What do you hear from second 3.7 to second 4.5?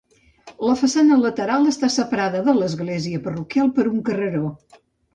per un carreró.